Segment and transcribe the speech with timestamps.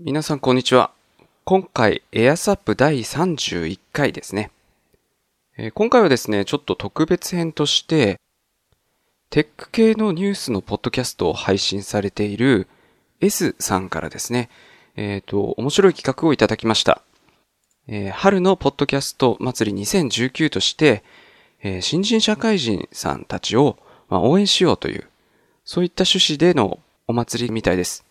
[0.00, 0.92] 皆さんこんにちは。
[1.42, 4.52] 今回、エアサップ第31回ですね。
[5.56, 8.20] えー今回はですね、ちょっと特別編として、
[9.28, 12.68] テック系のニュースのポッドキャストを配信されている
[13.20, 14.50] S さんからですね、
[14.94, 17.02] えっ、と、面白い企画をいただきました。
[17.88, 21.02] えー春のポッドキャスト祭り2019として、
[21.60, 23.76] えー新人社会人さんたちを、
[24.08, 25.08] まあ、応援しようという、
[25.64, 26.78] そういった趣旨での
[27.08, 28.04] お祭りみたいです。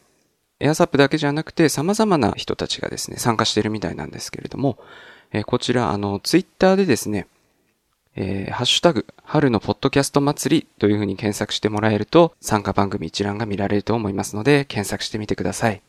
[0.60, 4.78] エアサップだけじゃなくて様々な人たちがですね、参加しているみたいなんですけれども、
[5.32, 7.28] えーこちら、あの、ツイッターでですね、
[8.16, 15.82] えーハッシュタグ、春のポッドキャスト祭りというふうに検索してもらえると、参加番組一覧が見られると思いますので、検索してみてください。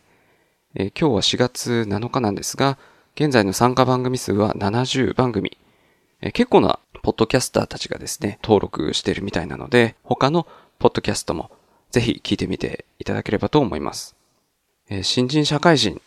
[0.74, 2.76] えー今日は4月7日なんですが、
[3.14, 5.56] 現在の参加番組数は70番組。
[6.20, 10.46] えー結構なポッドキャスターたちがですね、登録しているみたいなので、他の
[10.78, 11.50] ポッドキャストも
[11.90, 14.17] ぜひ聞いてみていただければと思います。
[14.90, 16.00] えー新人社会人、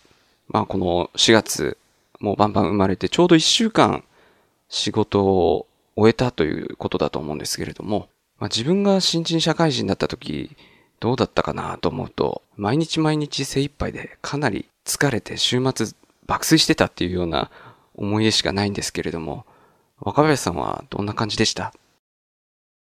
[0.49, 1.77] まあこの4月、
[2.19, 4.03] もうバンバン生まれてちょうど1週間
[4.69, 8.07] 仕事を終えたということだと思うんですけれども、
[8.39, 10.55] まあ自分が新人社会人だった時、
[10.99, 15.87] どうだったかなと思うと、毎日毎日精一杯でかなり疲れて週末
[16.27, 17.49] 爆睡してたっていうような
[17.95, 19.45] 思い出しかないんですけれども、
[19.99, 21.73] 若林さんはどんな感じでした？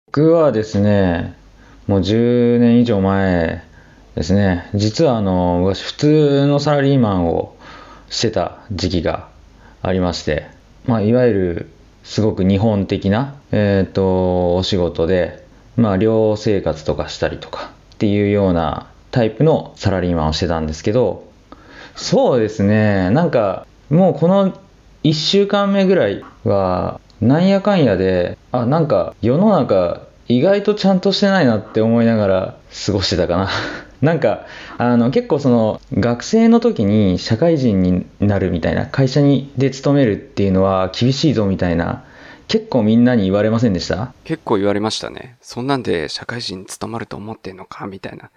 [0.07, 1.37] 僕はですね、
[1.87, 3.63] もう10年以上前
[4.15, 7.55] ですね、実はあの、昔普通のサラリーマンを
[8.09, 9.29] してた時期が
[9.81, 10.47] ありまして、
[10.85, 11.69] まあ、いわゆる
[12.03, 15.45] すごく日本的な、えっ、と、お仕事で、
[15.77, 21.29] まあ、寮生活とかしたりとかっていうようなタイプのサラリーマンをしてたんですけど、
[21.95, 24.57] そうですね、なんか、もうこの
[25.03, 33.49] 1週間目ぐらいは、なんやかんやで、あ、なんか世の中意外とちゃんとしてないなって思いながら過ごしてたかな。
[34.01, 34.45] なんか、
[34.77, 42.03] あの、結構その、学生の時に社会人になるみたいな、会社にで勤めるっていうのは厳しいぞみたいな、
[42.47, 44.13] 結構みんなに言われませんでした？
[44.25, 45.37] 結構言われましたね。
[45.39, 47.87] そんなんで社会人に務まると思ってんのか？
[47.87, 48.29] みたいな。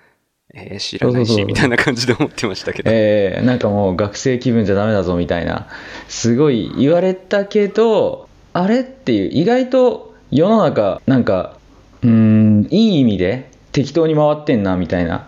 [0.55, 2.91] えー知らないし、みたいな感じで思ってましたけど。
[2.93, 5.67] えー、なんかもう学生気分じゃダメだぞみたいな、
[6.07, 11.57] すごい言われたけど、あれっていう、意外と世の中、なんか、
[12.03, 15.27] うーん、いい意味で適当に回ってんなみたいな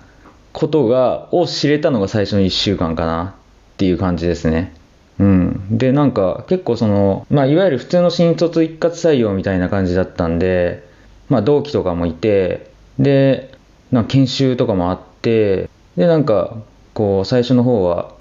[0.57, 3.35] ことが、を知れたのが最初の1週間かな
[3.75, 4.73] っていう感じですね。
[5.19, 5.67] うん。
[5.71, 10.83] で、なんか結構その、まあいわゆる普通の新卒一括採用みたいな感じだったんで、
[11.29, 13.53] まあ同期とかもいて、で、
[13.93, 16.57] な研修とかもあって、で、なんか、
[16.95, 18.15] こう、最初の方は、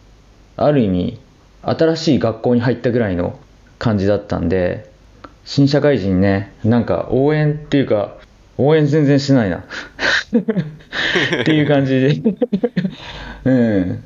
[0.58, 1.20] ある意味、
[1.62, 3.40] 新しい学校に入ったぐらいの
[3.80, 4.92] 感じだったんで、
[5.46, 8.18] 新社会人ね、なんか応援っていうか、
[8.58, 9.58] 応援全然してないな。
[11.42, 12.22] っていう感じで。
[13.46, 14.04] うん。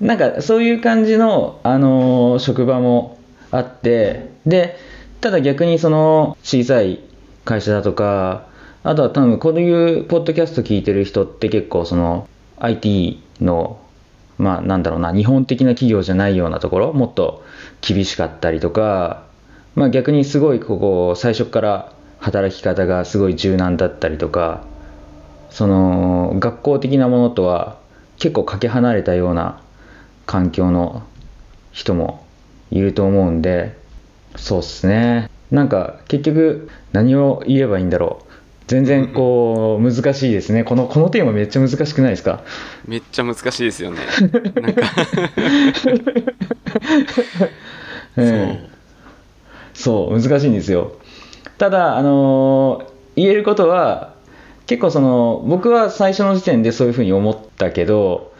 [0.00, 3.18] なんかそういう感じの、あのー職場も
[3.50, 4.76] あって、で、
[5.20, 7.00] ただ逆にその小さい
[7.44, 8.46] 会社だとか、
[8.82, 12.28] あとは多分こういうポッドキャスト聞いてる人って結構その
[12.58, 13.78] IT の、
[14.38, 17.44] まあなんだろうな、日本的な企業じゃないようなところ、もっと
[17.80, 19.24] 厳しかったりとか、
[19.76, 24.64] まあ逆にすごいここ最初から働き方がすごい柔軟だったりとか、
[25.50, 27.76] その学校的なものとは
[28.18, 29.60] 結構かけ離れたような
[30.24, 31.02] 環境の
[31.72, 32.24] 人も
[32.70, 33.76] いると思うんで
[34.36, 35.28] そうっすね。
[35.50, 38.32] なんか結局何を言えばいいんだろう。
[38.68, 40.64] 全然こう難しいですね。
[40.64, 42.42] このこのテーマめっちゃ難しくないですか？
[42.86, 43.98] めっちゃ難しいですよね。
[44.62, 44.82] なんか、
[48.16, 48.68] ええ。
[49.74, 50.20] そう。
[50.20, 50.92] 難しいんですよ
[51.62, 54.16] ただあの言えることは
[54.66, 58.32] 結構その僕は最初の時点でそういうふうに思ったけど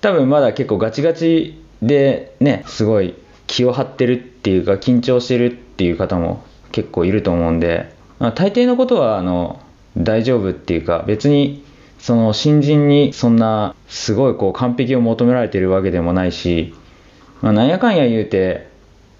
[0.00, 3.16] 多分まだ結構ガチガチでねすごい
[3.48, 9.60] 気を張ってるっていうか緊張してるっていう方も結構いると思うんで、まあ、大抵のことはあの
[9.96, 11.64] 大丈夫っていうか別に
[11.98, 16.72] その新人にそんなすごいこう完璧を求められてるわけでもないし、
[17.42, 18.68] まあ、なんやかんや言うて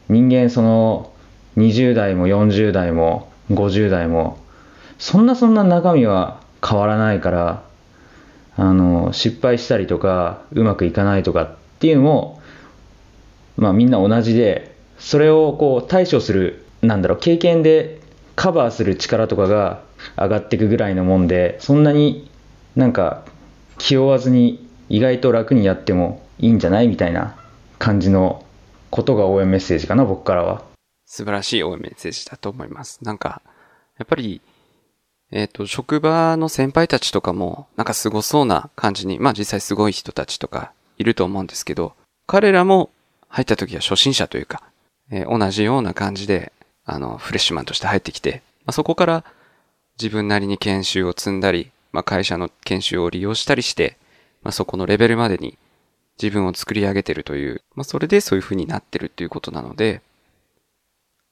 [0.08, 1.12] 人間その
[1.56, 4.38] 20代も40代も50代も。
[4.98, 7.62] そんなそんな中身は変わらないから
[8.56, 12.42] あの失敗したりとかうまくいかないとかっていうのも
[13.56, 18.00] まあみんな同じでそれをこう対処するなんだろう経験で
[18.36, 19.82] カバーする力とかが
[20.16, 22.30] 上がっていくぐらいのもんでそんなに
[22.76, 23.24] なんか
[23.78, 27.36] 気負わずに意外と楽にやってもいいんじゃないみたいな
[27.78, 28.44] 感じの
[28.90, 30.69] ことが応援メッセージかな僕からは。
[31.10, 33.02] 素晴らしい応援メッセージだと思います。
[33.02, 33.42] なんか、
[33.98, 34.40] やっぱり、
[35.32, 41.94] えっ、と、職場の先輩たちとかも、なんかすごそうな感じに、まあ実際すごい人たちとかいると思うんですけど、
[42.28, 42.90] 彼らも
[43.26, 44.62] 入った時は初心者というか、
[45.10, 46.52] えー同じような感じで、
[46.84, 49.24] あの、フレッシュマンとして入ってきて、まあ、そこから
[50.00, 53.96] 自分なりに研修を積んだり、まあ、会社の研修を利用したりして、
[54.44, 55.58] まあ、そこのレベルまでに
[56.22, 60.02] 自分を作り上げてるという、まあ、それでそういう風になってるっていうことなので、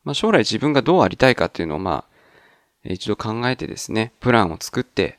[0.09, 2.05] まあ、将来自分がどうありたいかっていうのを、まあ、
[2.83, 5.19] 一度考えてですね、プランを作って、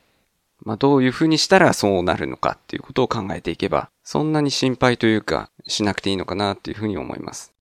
[0.63, 7.53] まあ、どういう風にしたらそうなるのかっていうことを考えていけば、そんなに心配というか、しなくていいのかなっていう風に思います。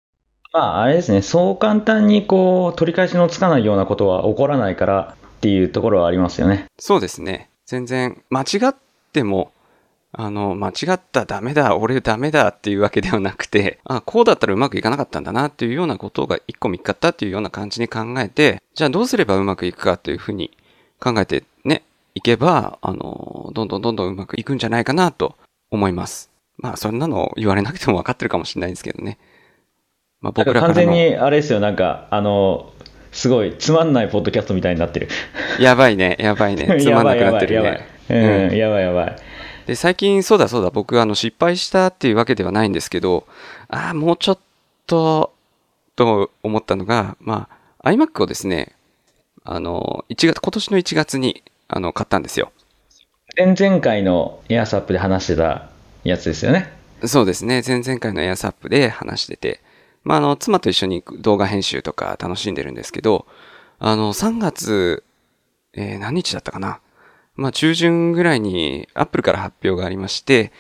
[0.55, 6.65] まあ、あれですね、そう簡単にこう、取り返しのつかないようなことは起こらないからっていうところはありますよね。
[6.79, 7.51] そうですね。
[7.67, 8.75] 全然、間違っ
[9.13, 9.53] ても、
[10.21, 20.51] あの、間違ったダメだ、俺ダメだっていうわけではなくて、あ、こうだったらうまくいかなかったんだなっていうようなことが一個見っかったっていうような感じに考えて、じゃあどうすればうまくいくかっていうふうに
[20.99, 21.85] 考えてね、
[22.17, 25.37] いけば、あの、どんどんどんどんうまくいくんじゃないかなと
[25.71, 26.31] 思います。
[26.57, 29.19] まあ、そんなの言われなくても分かってるかもしれないですけどね。
[30.21, 32.73] まあ、僕らから完全の、にあれですよ、なんか、あの、
[33.13, 35.09] すごいつまんないポッドキャストみたいになってる。
[35.61, 37.87] やばいね、やばいね、 つまんなくなってるやばいね。
[38.09, 38.49] やばい。
[38.49, 39.17] うん、やばいやばい。
[39.69, 43.27] で、最近、そうだそうだ、僕、あの、失敗したっていうわけではないんですけど、
[43.69, 44.39] ああ、もうちょっ
[44.87, 45.35] と、
[45.95, 47.51] と思ったのが、ま
[47.83, 48.73] あ、iMac をですね、
[49.45, 52.51] あの、1月、今年の1月に、あの、買ったんですよ。
[53.37, 55.69] 前々回のエアサップで話してた
[56.03, 56.73] やつですよね。
[57.05, 59.61] そうですね、前々回のエアサップで話してて、
[60.03, 63.27] まあ、あの、妻と一緒に動画編集とか楽しんでるんですけど、
[63.81, 65.05] あの、3月、
[65.75, 66.81] えー何日だったかな？
[67.39, 70.51] まあ、中旬ぐらいに Apple から発表がありまして、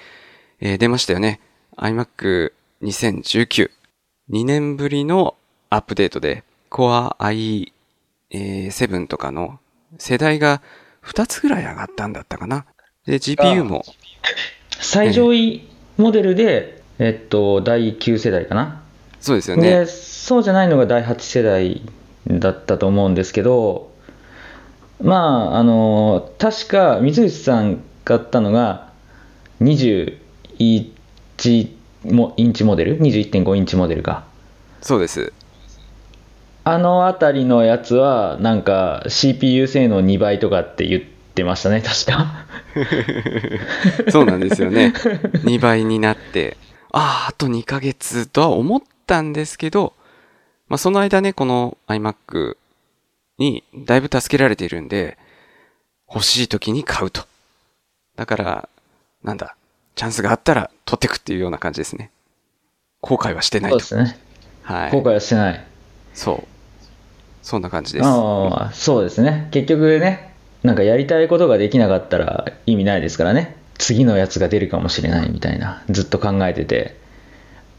[0.61, 1.41] えー出ましたよね。
[1.77, 2.53] iMac
[2.83, 3.71] 2019。
[4.31, 5.35] 2年ぶりの
[5.71, 7.17] アップデートで、Core
[8.31, 9.59] i7 とかの
[9.99, 10.63] 世代が
[11.05, 12.65] 2つぐらい上がったんだったかな。
[13.05, 13.85] で、GPU も、
[14.79, 18.83] 最上位モデルで、えっと、第9世代かな。
[19.19, 19.81] そうですよね。
[19.81, 21.83] で、そうじゃないのが第8世代
[22.29, 23.88] だったと思うんですけど、
[25.01, 28.91] まあ、あの、確か、三口さん買ったのが、
[29.61, 30.19] 21
[32.05, 34.25] もインチモデル ?21.5 インチモデルか。
[34.81, 35.33] そうです。
[36.65, 42.47] あのあたりのやつは、なんか CPU 性能2倍とかって言ってましたね、確か。
[44.11, 44.93] そうなんですよね。
[45.45, 46.59] 2倍になって、
[46.93, 49.95] ああ、あと2ヶ月とは思ったんですけど、
[50.69, 52.59] まあその間ね、この iMac
[53.39, 55.17] にだいぶ助けられているんで、
[56.13, 57.25] 欲しい時に買うと。
[58.17, 58.69] だから、
[59.23, 59.57] なんだ、
[59.95, 62.11] チャンスがあったら取ってくっていうような感じですね。
[63.01, 63.81] 後悔はしてないと。
[63.81, 64.21] そうですね。
[64.63, 64.91] はい。
[64.91, 65.65] 後悔はしてない。
[66.15, 66.49] そう。
[67.43, 68.07] そんな感じです。
[68.07, 69.49] ああ、そうですね。
[69.53, 73.57] 結局ね、なんかやりたいことができなかったら意味ないですからね。
[73.79, 76.97] 次のやつが出るかもしれないみたいな、ずっと考えてて、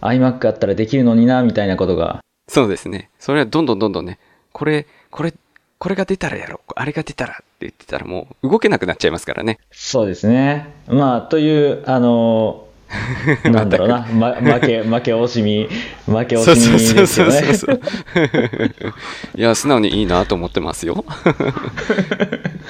[0.02, 3.10] iMac あったらできるのにな、みたいなことが、そうですね。
[3.20, 4.18] それはどんどんどんどんね、
[4.54, 5.34] これ、これ、
[5.80, 9.60] これが出たらやろう、あれが出たらって言ってたらもう動けなくなっちゃいますからね。
[9.72, 10.74] そうですね。
[10.88, 12.68] まあ、という、あの、
[13.46, 15.70] なんだろうな、ま、負け、 負け惜しみ、
[16.06, 17.48] 負け惜しみですよね。
[17.50, 17.80] うそう。
[19.40, 21.06] いや、素直にいいなと思ってますよ。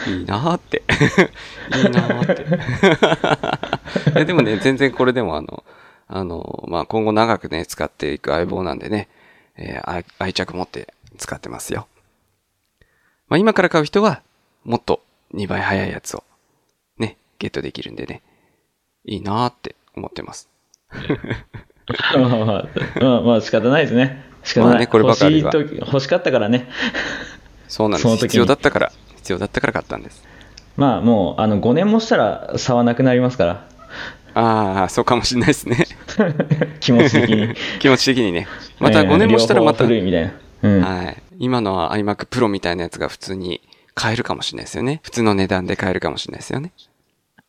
[0.08, 0.84] いいなって。
[1.78, 2.44] いいなって。
[2.44, 5.64] いやでもね、全然これでもあの、
[6.08, 9.08] あの、まあ、今後長くね、使っていく相棒なんでね、
[9.58, 11.88] えー愛愛着持って使ってますよ。
[13.29, 14.21] まあ、今から買う人は、
[14.65, 15.01] もっと
[15.36, 16.24] 2倍早いやつを、
[16.98, 18.21] ね、ゲットできるんでね、
[19.05, 20.50] いいなって思ってます。
[22.15, 22.67] まあまあ、
[23.00, 24.24] まあ、まあ仕方ないですね。
[24.43, 24.69] 仕方ない。
[24.71, 26.67] まあねこればかりは欲し欲しかったからね。
[27.67, 28.17] そうなんです。
[28.17, 30.24] 必要だったから、必要だったから買ったんです。
[30.75, 33.67] まあもう、あの、5年もしたら差はなくなりますから。
[34.33, 35.86] ああ、そうかもしれないですね。
[36.79, 37.53] 気持ち的に。
[37.79, 38.48] 気持ち的にね。
[38.79, 40.33] また5年もしたらまた、古いみたいな。
[40.63, 40.81] うん。
[40.81, 41.28] はい。
[41.39, 43.62] 今のは iMac Pro みたいなやつが普通に
[43.96, 45.00] 買えるかもしれないですよね。
[45.03, 46.74] 普通の値段で買えるかもしれないですよね。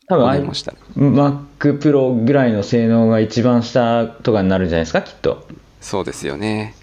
[0.07, 0.77] 多分5年もしたら。
[0.95, 5.45] Mac Pro ぐらいの性能が一番下とかになるんじゃないですか、きっと。
[5.81, 6.73] そうですよね。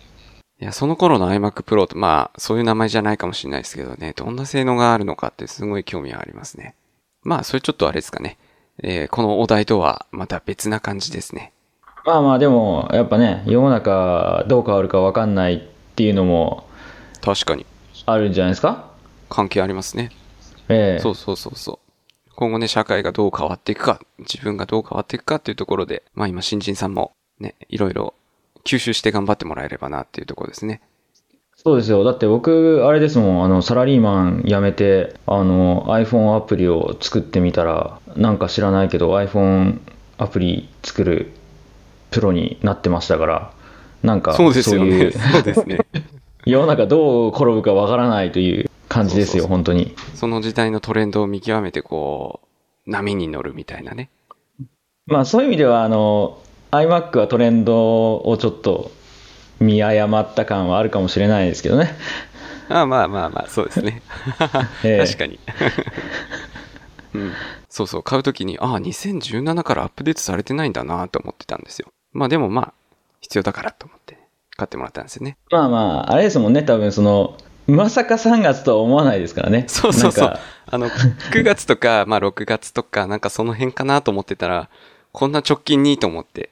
[0.61, 6.75] いや、その頃の iMac Pro と、まあ、そういう名前じゃないかもしれないですけどね、どんな性能があるのかってすごい興味はありますね。
[7.23, 8.37] まあ、それちょっとあれですかね。
[8.83, 11.53] えーこのお題とはまた別な感じですね。
[12.05, 15.61] まあまあ、でも、やっぱね、世の中どう変わるか分かんないっ
[15.97, 16.68] ていうのも
[17.35, 17.67] 確かに。
[18.07, 18.91] あるんじゃないですか？
[19.29, 20.11] 関係ありますね。
[20.71, 21.73] ええそうそうそうそ
[22.27, 22.31] う。
[22.35, 28.15] 今後ね、社会がどう変わっていくか、自分がどう変わっていくかっていうところで、まあ今、新人さんもね、いろいろ
[28.65, 30.81] 吸収して頑張ってもらえればなっていうところですね。
[31.57, 32.05] そうですよ。
[32.05, 39.81] だって僕、あれですもん、あの、サラリーマン辞めて、あの、iPhone アプリを作ってみたら、なんか知らないけど、iPhone
[40.17, 41.33] アプリ作る
[42.11, 43.53] プロになってましたから、
[44.05, 44.91] なんか、そうですよね。
[44.91, 45.79] そういうそうですね。
[46.45, 49.95] 世の中どう転ぶかわからないという感じですよ、そうそうそう本当に。
[50.15, 52.41] その時代のトレンドを見極めて、こ
[52.87, 54.11] う、波に乗るみたいなね。
[55.07, 56.39] まあそういう意味では、あの、
[56.71, 58.91] iMac はトレンドをちょっと
[59.61, 61.95] 見誤った感はあるかもしれないですけどね。
[62.69, 64.03] ああまあまあまあ、そうですね。
[64.85, 65.39] ええ確かに。
[67.15, 67.33] うん。
[67.71, 71.89] そうそう、買うときに、ああ、2017からアップデートされてないんだなと思ってたんですよ。
[72.13, 72.73] まあでもまあ、
[73.21, 74.18] 必要だからと思って、
[74.59, 75.39] 買ってもらったんですよね。
[75.51, 77.39] まあまあ、あれですもんね、多分その、
[77.69, 79.65] まさか3月とは思わないですからね。
[79.69, 80.41] そうそうそうなんか。
[80.67, 84.69] あの、9月とか、 まあ6月とか、なんかその辺かなと思ってたら、
[85.13, 86.51] こんな直近にと思って。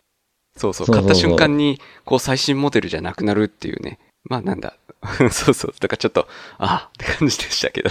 [0.56, 3.98] そうそう、そうそうそう買った瞬間に、こう最新モデルじゃなくなるっていうね。
[4.24, 4.74] まあなんだ。
[5.32, 5.74] そうそう。
[5.80, 7.90] だからちょっと、ああって感じでしたけど。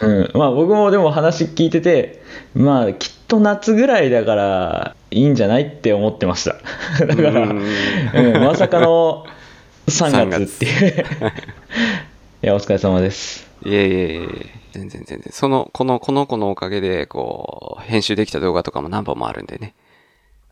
[0.00, 2.22] うん、まあ僕もでも話聞いてて、
[2.54, 6.56] まあきっと夏ぐらいだからいいんじゃないって思ってました。
[7.06, 9.26] だから、ううんん、まさかの
[9.86, 11.04] 3月っていう。
[12.42, 13.48] いや、お疲れ様です。
[13.64, 14.28] いえいえいえ、
[14.72, 15.22] 全然全然。
[15.30, 19.74] その、この、この子のおかげで、こう、編集できた動画とかも何本もあるんでね。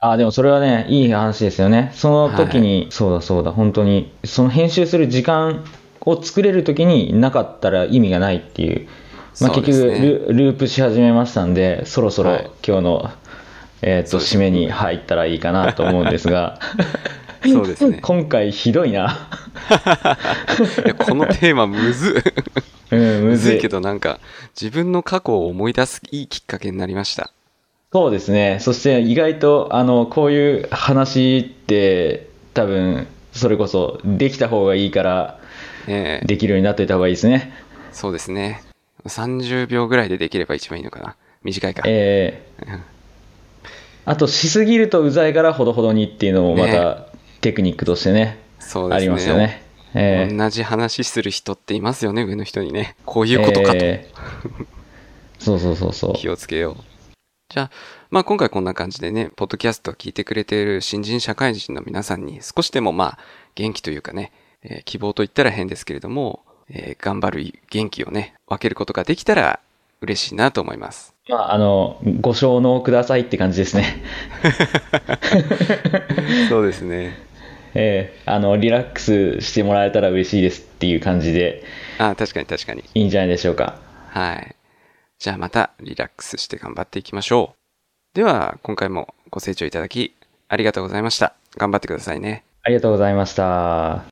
[0.01, 1.93] あ、でもそれはね、いい話ですよね。
[1.95, 5.65] その時に、そうだそうだ、本当に、その編集する時間
[6.01, 8.89] を作れる時になかったら意味がないっていう。
[9.41, 13.11] まあ、結局ル、ループし始めましたんで、そろそろはい今日の、
[13.81, 16.59] えっ、と、締めに入ったらいいかなと思うんですが、
[17.45, 17.99] そうですね。
[18.01, 19.29] 今回ひどいな。
[20.99, 22.33] このテーマむずっ。
[22.93, 24.21] うん、むむずいけどなんか、
[24.61, 27.33] 自分の過去を思い出すいいきっかけになりました。
[27.93, 28.59] そうですね。
[28.61, 35.39] そして意外と、あの、こういう話って、多分、それこそ、できた方がいいから、
[35.89, 37.53] ええできるようになっといた方がいいですね。
[37.93, 38.63] そうですね。
[39.07, 41.17] 30秒ぐらいでできれば一番いいのかな。
[41.43, 41.89] 短いから。
[41.89, 42.93] ええ
[44.05, 47.07] あと、しすぎるとうざいからほどほどにっていうのもまた、
[47.41, 48.97] テクニックとしてね、そうですね。
[48.97, 49.63] ありますよね。
[49.95, 52.97] ええ同じ話する人っていますよね、上の人にね。
[53.05, 53.77] こういうことかと。
[53.77, 54.11] ええ
[55.39, 56.15] そうそうそうそう。
[56.15, 56.85] 気をつけよう。
[57.49, 57.71] じゃあ、
[58.11, 63.19] まあ今回こんな感じでね、ポッドキャストを聞いてくれている新人社会人の皆さんに少しでもまあ
[63.55, 64.33] 元気というかね、
[64.63, 69.61] えー希望と言ったら変ですけれども、えー頑張る元気をね、分けることができたら
[70.01, 71.15] 嬉しいなと思います。
[71.29, 74.03] まあ、あの、ご承納くださいって感じですね。
[76.49, 77.17] そうですね。
[77.75, 81.63] ええあの、リラックスしてもらえたら嬉しいですっていう感じで
[81.99, 82.85] あ確かに確かに。
[82.95, 83.79] いいんじゃないでしょうか。
[84.09, 84.57] はい。
[85.19, 88.17] じゃあまたリラックスして頑張っていきましょう。
[88.17, 90.15] では、今回もご清聴いただき
[90.49, 91.35] ありがとうございました。
[91.57, 92.45] 頑張ってくださいね。
[92.63, 94.12] ありがとうございました。